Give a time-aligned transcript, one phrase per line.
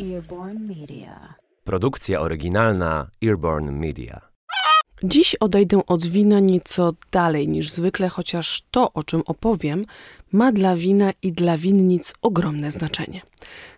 [0.00, 1.34] Earborn Media.
[1.64, 4.20] Produkcja oryginalna Earborn Media.
[5.02, 9.84] Dziś odejdę od wina nieco dalej niż zwykle, chociaż to, o czym opowiem,
[10.32, 13.22] ma dla wina i dla winnic ogromne znaczenie.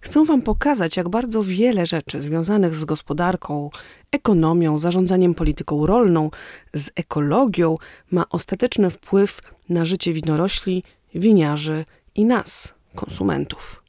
[0.00, 3.70] Chcę Wam pokazać, jak bardzo wiele rzeczy związanych z gospodarką,
[4.12, 6.30] ekonomią, zarządzaniem polityką rolną,
[6.74, 7.74] z ekologią
[8.10, 10.82] ma ostateczny wpływ na życie winorośli,
[11.14, 13.85] winiarzy i nas, konsumentów.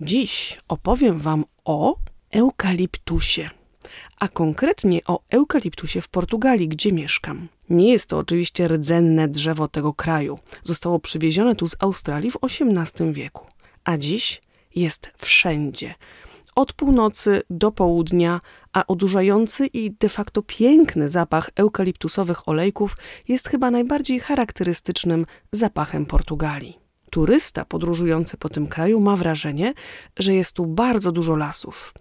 [0.00, 1.96] Dziś opowiem Wam o
[2.30, 3.50] eukaliptusie,
[4.20, 7.48] a konkretnie o eukaliptusie w Portugalii, gdzie mieszkam.
[7.70, 10.38] Nie jest to oczywiście rdzenne drzewo tego kraju.
[10.62, 13.46] Zostało przywiezione tu z Australii w XVIII wieku,
[13.84, 14.40] a dziś
[14.74, 15.94] jest wszędzie.
[16.54, 18.40] Od północy do południa,
[18.72, 22.96] a odurzający i de facto piękny zapach eukaliptusowych olejków
[23.28, 26.85] jest chyba najbardziej charakterystycznym zapachem Portugalii.
[27.16, 29.74] Turysta podróżujący po tym kraju ma wrażenie,
[30.18, 31.94] że jest tu bardzo dużo lasów.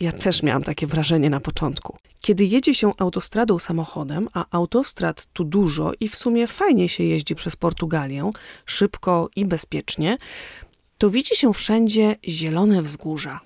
[0.00, 1.96] Ja też miałam takie wrażenie na początku.
[2.20, 7.34] Kiedy jedzie się autostradą samochodem, a autostrad tu dużo i w sumie fajnie się jeździ
[7.34, 8.30] przez Portugalię,
[8.66, 10.16] szybko i bezpiecznie,
[10.98, 13.40] to widzi się wszędzie zielone wzgórza.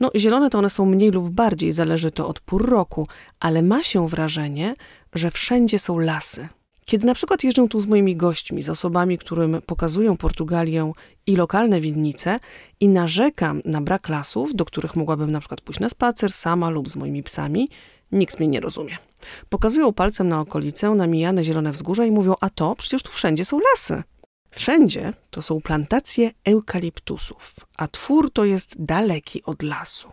[0.00, 3.06] No, zielone to one są mniej lub bardziej, zależy to od pór roku,
[3.40, 4.74] ale ma się wrażenie,
[5.14, 6.48] że wszędzie są lasy.
[6.84, 10.92] Kiedy na przykład jeżdżę tu z moimi gośćmi, z osobami, którym pokazują Portugalię
[11.26, 12.38] i lokalne winnice
[12.80, 16.88] i narzekam na brak lasów, do których mogłabym na przykład pójść na spacer sama lub
[16.88, 17.68] z moimi psami,
[18.12, 18.96] nikt mnie nie rozumie.
[19.48, 23.44] Pokazują palcem na okolicę, na mijane zielone wzgórza i mówią, a to przecież tu wszędzie
[23.44, 24.02] są lasy.
[24.50, 30.08] Wszędzie to są plantacje eukaliptusów, a twór to jest daleki od lasu.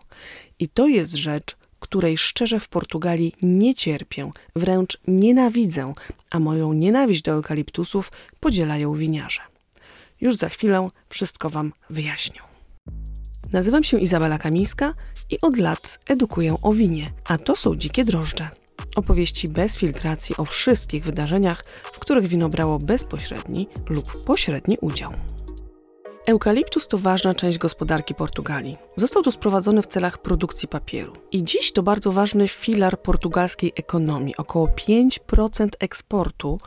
[0.60, 1.58] I to jest rzecz,
[1.92, 5.94] której szczerze w Portugalii nie cierpię, wręcz nienawidzę,
[6.30, 9.42] a moją nienawiść do eukaliptusów podzielają winiarze.
[10.22, 12.42] Już za chwilę wszystko Wam wyjaśnię.
[13.52, 14.94] Nazywam się Izabela Kamińska
[15.30, 18.50] i od lat edukuję o winie, a to są dzikie drożdże.
[18.96, 25.14] Opowieści bez filtracji o wszystkich wydarzeniach, w których wino brało bezpośredni lub pośredni udział.
[26.26, 28.78] Eukaliptus to ważna część gospodarki Portugalii.
[28.96, 31.14] Został tu sprowadzony w celach produkcji papieru.
[31.32, 34.38] I dziś to bardzo ważny filar portugalskiej ekonomii.
[34.38, 36.58] Około 5% eksportu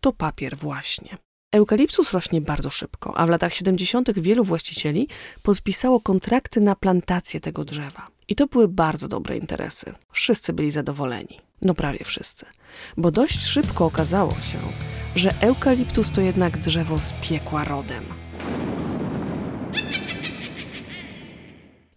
[0.00, 1.18] to papier właśnie.
[1.52, 4.12] Eukaliptus rośnie bardzo szybko, a w latach 70.
[4.12, 5.08] wielu właścicieli
[5.42, 8.06] podpisało kontrakty na plantację tego drzewa.
[8.28, 9.94] I to były bardzo dobre interesy.
[10.12, 11.40] Wszyscy byli zadowoleni.
[11.62, 12.46] No prawie wszyscy.
[12.96, 14.58] Bo dość szybko okazało się,
[15.14, 18.04] że eukaliptus to jednak drzewo z piekła rodem.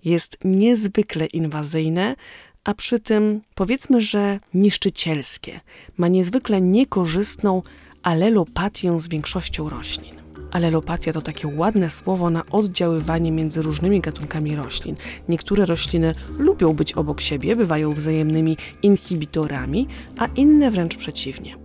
[0.05, 2.15] Jest niezwykle inwazyjne,
[2.63, 5.59] a przy tym powiedzmy, że niszczycielskie.
[5.97, 7.61] Ma niezwykle niekorzystną
[8.03, 10.15] alelopatię z większością roślin.
[10.51, 14.95] Alelopatia to takie ładne słowo na oddziaływanie między różnymi gatunkami roślin.
[15.29, 19.87] Niektóre rośliny lubią być obok siebie, bywają wzajemnymi inhibitorami,
[20.17, 21.55] a inne wręcz przeciwnie.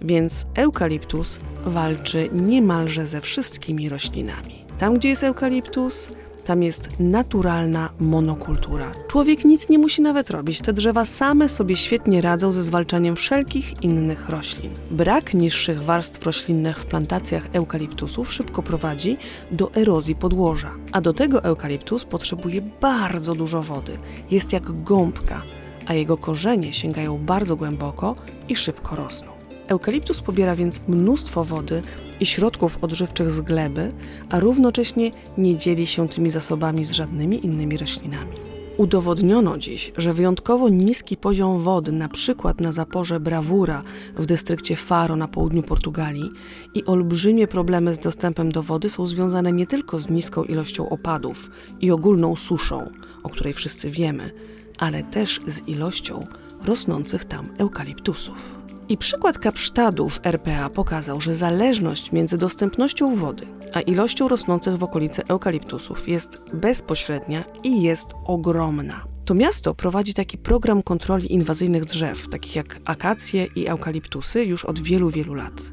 [0.00, 4.64] Więc eukaliptus walczy niemalże ze wszystkimi roślinami.
[4.78, 6.10] Tam, gdzie jest eukaliptus,
[6.44, 8.92] tam jest naturalna monokultura.
[9.08, 10.60] Człowiek nic nie musi nawet robić.
[10.60, 14.70] Te drzewa same sobie świetnie radzą ze zwalczaniem wszelkich innych roślin.
[14.90, 19.16] Brak niższych warstw roślinnych w plantacjach eukaliptusów szybko prowadzi
[19.50, 20.70] do erozji podłoża.
[20.92, 23.96] A do tego eukaliptus potrzebuje bardzo dużo wody.
[24.30, 25.42] Jest jak gąbka,
[25.86, 28.16] a jego korzenie sięgają bardzo głęboko
[28.48, 29.31] i szybko rosną.
[29.68, 31.82] Eukaliptus pobiera więc mnóstwo wody
[32.20, 33.88] i środków odżywczych z gleby,
[34.30, 38.32] a równocześnie nie dzieli się tymi zasobami z żadnymi innymi roślinami.
[38.76, 43.82] Udowodniono dziś, że wyjątkowo niski poziom wody, na przykład na zaporze Bravura
[44.16, 46.28] w dystrykcie Faro na południu Portugalii
[46.74, 51.50] i olbrzymie problemy z dostępem do wody są związane nie tylko z niską ilością opadów
[51.80, 52.90] i ogólną suszą,
[53.22, 54.30] o której wszyscy wiemy,
[54.78, 56.24] ale też z ilością
[56.64, 58.61] rosnących tam eukaliptusów.
[58.92, 64.82] I przykład Kapsztadu w RPA pokazał, że zależność między dostępnością wody a ilością rosnących w
[64.84, 69.04] okolicy eukaliptusów jest bezpośrednia i jest ogromna.
[69.24, 74.80] To miasto prowadzi taki program kontroli inwazyjnych drzew, takich jak akacje i eukaliptusy, już od
[74.80, 75.72] wielu, wielu lat.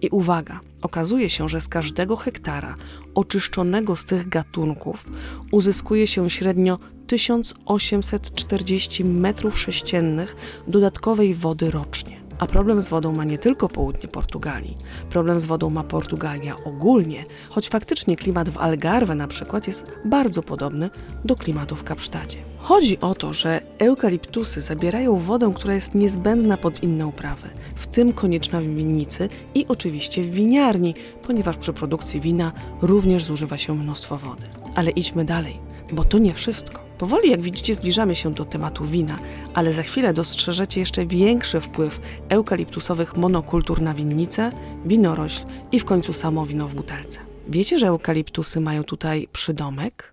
[0.00, 2.74] I uwaga, okazuje się, że z każdego hektara
[3.14, 5.10] oczyszczonego z tych gatunków
[5.50, 10.26] uzyskuje się średnio 1840 m3
[10.68, 12.19] dodatkowej wody rocznie.
[12.40, 14.76] A problem z wodą ma nie tylko południe Portugalii.
[15.10, 20.42] Problem z wodą ma Portugalia ogólnie, choć faktycznie klimat w Algarve na przykład jest bardzo
[20.42, 20.90] podobny
[21.24, 22.38] do klimatu w Kapsztadzie.
[22.58, 28.12] Chodzi o to, że eukaliptusy zabierają wodę, która jest niezbędna pod inne uprawy, w tym
[28.12, 30.94] konieczna w winnicy i oczywiście w winiarni,
[31.26, 32.52] ponieważ przy produkcji wina
[32.82, 34.46] również zużywa się mnóstwo wody.
[34.74, 35.58] Ale idźmy dalej,
[35.92, 36.89] bo to nie wszystko.
[37.00, 39.18] Powoli, jak widzicie, zbliżamy się do tematu wina,
[39.54, 44.52] ale za chwilę dostrzeżecie jeszcze większy wpływ eukaliptusowych monokultur na winnicę,
[44.84, 45.42] winorośl
[45.72, 47.20] i w końcu samo wino w butelce.
[47.48, 50.12] Wiecie, że eukaliptusy mają tutaj przydomek?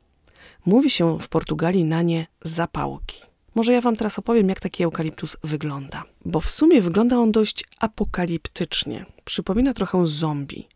[0.65, 3.21] Mówi się w Portugalii na nie zapałki.
[3.55, 6.03] Może ja wam teraz opowiem, jak taki eukaliptus wygląda.
[6.25, 9.05] Bo w sumie wygląda on dość apokaliptycznie.
[9.25, 10.67] Przypomina trochę zombie.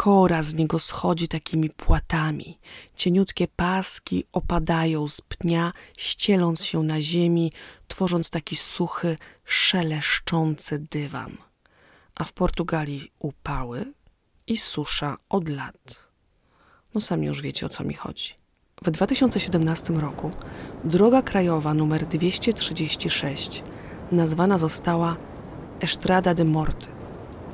[0.00, 2.58] Kora z niego schodzi takimi płatami.
[2.94, 7.52] Cieniutkie paski opadają z pnia, ścieląc się na ziemi,
[7.88, 11.36] tworząc taki suchy, szeleszczący dywan.
[12.14, 13.92] A w Portugalii upały
[14.46, 16.08] i susza od lat.
[16.94, 18.34] No sami już wiecie, o co mi chodzi.
[18.82, 20.30] W 2017 roku
[20.84, 23.62] droga krajowa numer 236
[24.12, 25.16] nazwana została
[25.80, 26.86] Estrada de Morte,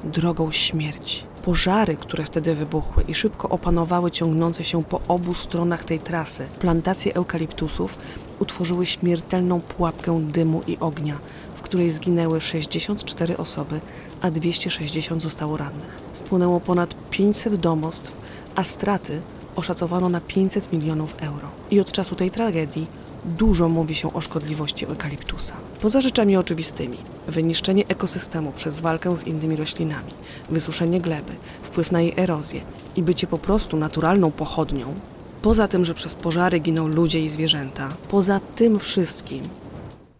[0.04, 1.33] drogą śmierci.
[1.44, 7.14] Pożary, które wtedy wybuchły i szybko opanowały ciągnące się po obu stronach tej trasy plantacje
[7.14, 7.98] eukaliptusów,
[8.38, 11.18] utworzyły śmiertelną pułapkę dymu i ognia,
[11.56, 13.80] w której zginęły 64 osoby,
[14.22, 15.98] a 260 zostało rannych.
[16.12, 18.16] Spłonęło ponad 500 domostw,
[18.54, 19.20] a straty
[19.56, 21.48] oszacowano na 500 milionów euro.
[21.70, 22.86] I od czasu tej tragedii
[23.24, 25.54] dużo mówi się o szkodliwości eukaliptusa.
[25.80, 26.98] Poza rzeczami oczywistymi,
[27.28, 30.12] wyniszczenie ekosystemu przez walkę z innymi roślinami,
[30.50, 31.32] wysuszenie gleby,
[31.62, 32.60] wpływ na jej erozję
[32.96, 34.94] i bycie po prostu naturalną pochodnią,
[35.42, 39.42] poza tym, że przez pożary giną ludzie i zwierzęta, poza tym wszystkim,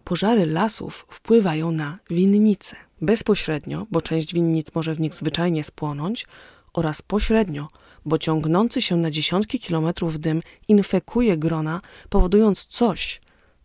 [0.03, 2.75] pożary lasów wpływają na winnice.
[3.01, 6.27] Bezpośrednio, bo część winnic może w nich zwyczajnie spłonąć,
[6.73, 7.67] oraz pośrednio,
[8.05, 13.21] bo ciągnący się na dziesiątki kilometrów dym infekuje grona, powodując coś,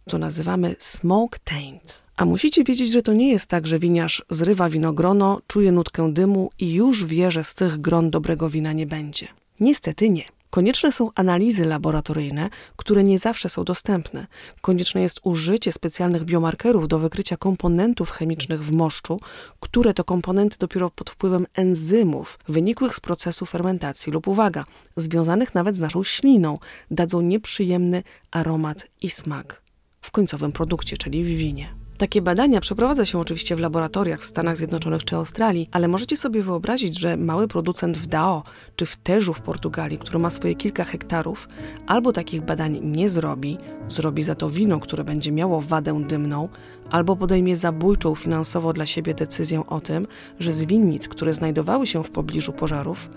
[0.08, 2.02] co nazywamy smoke taint.
[2.16, 6.50] A musicie wiedzieć, że to nie jest tak, że winiarz zrywa winogrono, czuje nutkę dymu
[6.58, 9.28] i już wie, że z tych gron dobrego wina nie będzie.
[9.60, 10.24] Niestety nie.
[10.50, 14.26] Konieczne są analizy laboratoryjne, które nie zawsze są dostępne.
[14.60, 19.20] Konieczne jest użycie specjalnych biomarkerów do wykrycia komponentów chemicznych w moszczu,
[19.60, 24.64] które to komponenty dopiero pod wpływem enzymów wynikłych z procesu fermentacji lub uwaga,
[24.96, 26.58] związanych nawet z naszą śliną,
[26.90, 29.62] dadzą nieprzyjemny aromat i smak
[30.00, 31.79] w końcowym produkcie, czyli w winie.
[32.00, 36.42] Takie badania przeprowadza się oczywiście w laboratoriach w Stanach Zjednoczonych czy Australii, ale możecie sobie
[36.42, 38.42] wyobrazić, że mały producent w Dao
[38.76, 41.48] czy w Teżu w Portugalii, który ma swoje kilka hektarów,
[41.86, 43.58] albo takich badań nie zrobi,
[43.88, 46.48] zrobi za to wino, które będzie miało wadę dymną,
[46.90, 50.06] albo podejmie zabójczą finansowo dla siebie decyzję o tym,
[50.38, 53.08] że z winnic, które znajdowały się w pobliżu pożarów,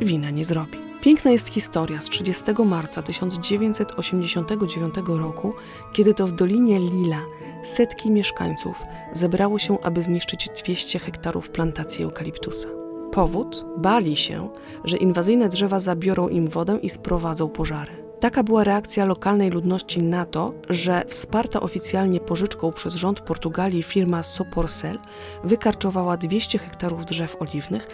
[0.00, 0.87] wina nie zrobi.
[1.00, 5.54] Piękna jest historia z 30 marca 1989 roku,
[5.92, 7.20] kiedy to w Dolinie Lila
[7.62, 12.68] setki mieszkańców zebrało się, aby zniszczyć 200 hektarów plantacji eukaliptusa.
[13.12, 13.66] Powód?
[13.76, 14.48] Bali się,
[14.84, 17.92] że inwazyjne drzewa zabiorą im wodę i sprowadzą pożary.
[18.20, 24.22] Taka była reakcja lokalnej ludności na to, że wsparta oficjalnie pożyczką przez rząd Portugalii firma
[24.22, 24.98] Soporcel
[25.44, 27.88] wykarczowała 200 hektarów drzew oliwnych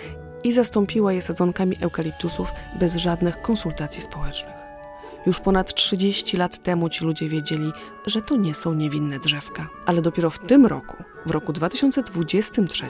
[0.44, 4.64] i zastąpiła je sadzonkami eukaliptusów bez żadnych konsultacji społecznych.
[5.26, 7.73] Już ponad 30 lat temu ci ludzie wiedzieli,
[8.06, 9.69] że to nie są niewinne drzewka.
[9.87, 10.96] Ale dopiero w tym roku,
[11.26, 12.87] w roku 2023,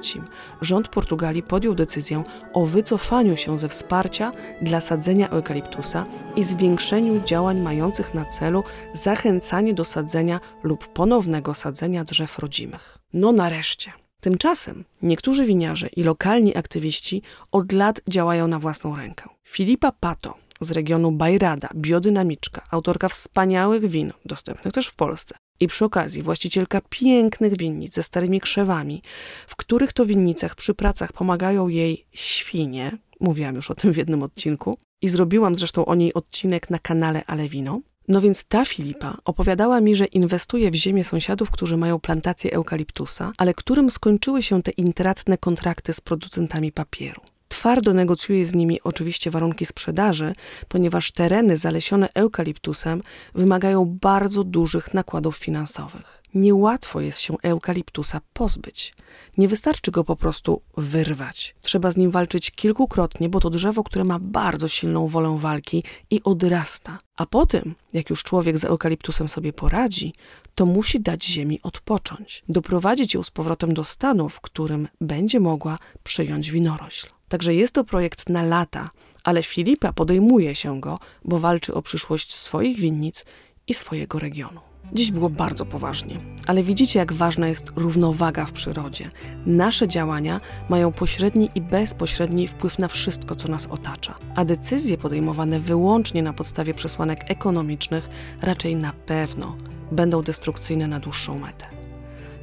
[0.61, 2.23] rząd Portugalii podjął decyzję
[2.53, 4.31] o wycofaniu się ze wsparcia
[4.63, 6.07] dla sadzenia eukaliptusa
[6.37, 12.99] i zwiększeniu działań mających na celu zachęcanie do sadzenia lub ponownego sadzenia drzew rodzimych.
[13.13, 14.04] No nareszcie.
[14.25, 19.29] Tymczasem niektórzy winiarze i lokalni aktywiści od lat działają na własną rękę.
[19.49, 25.85] Filipa Pato z regionu Bajrada, biodynamiczka, autorka wspaniałych win, dostępnych też w Polsce, i przy
[25.85, 29.03] okazji właścicielka pięknych winnic ze starymi krzewami,
[29.47, 34.23] w których to winnicach przy pracach pomagają jej świnie, mówiłam już o tym w jednym
[34.23, 34.77] odcinku.
[35.03, 39.97] I zrobiłam zresztą o niej odcinek na kanale Alewino, no więc ta Filipa opowiadała mi,
[39.97, 45.39] że inwestuje w ziemię sąsiadów, którzy mają plantację eukaliptusa, ale którym skończyły się te intratne
[45.39, 47.21] kontrakty z producentami papieru.
[47.49, 50.33] Twardo negocjuje z nimi oczywiście warunki sprzedaży,
[50.69, 53.01] ponieważ tereny zalesione eukaliptusem
[53.35, 56.24] wymagają bardzo dużych nakładów finansowych.
[56.35, 58.95] Niełatwo jest się eukaliptusa pozbyć.
[59.39, 61.55] Nie wystarczy go po prostu wyrwać.
[61.61, 66.21] Trzeba z nim walczyć kilkukrotnie, bo to drzewo, które ma bardzo silną wolę walki i
[66.25, 66.99] odrasta.
[67.17, 70.13] A potem, jak już człowiek z eukaliptusem sobie poradzi,
[70.55, 75.79] to musi dać ziemi odpocząć, doprowadzić ją z powrotem do stanu, w którym będzie mogła
[76.03, 77.07] przyjąć winorośl.
[77.29, 78.91] Także jest to projekt na lata,
[79.25, 83.25] ale Filipa podejmuje się go, bo walczy o przyszłość swoich winnic
[83.67, 84.74] i swojego regionu.
[84.93, 89.09] Dziś było bardzo poważnie, ale widzicie, jak ważna jest równowaga w przyrodzie.
[89.47, 95.61] Nasze działania mają pośredni i bezpośredni wpływ na wszystko, co nas otacza, a decyzje podejmowane
[95.61, 98.09] wyłącznie na podstawie przesłanek ekonomicznych
[98.43, 99.57] raczej na pewno
[99.93, 101.67] będą destrukcyjne na dłuższą metę.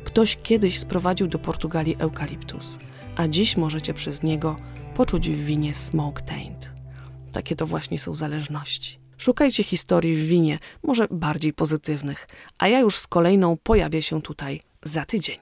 [0.03, 2.79] Ktoś kiedyś sprowadził do Portugalii eukaliptus,
[3.15, 4.55] a dziś możecie przez niego
[4.95, 6.74] poczuć w winie smoke taint.
[7.31, 9.00] Takie to właśnie są zależności.
[9.22, 14.62] Szukajcie historii w winie, może bardziej pozytywnych, a ja już z kolejną pojawię się tutaj
[14.84, 15.38] za tydzień.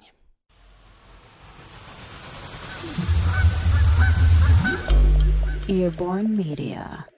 [5.70, 7.09] Earborn Media.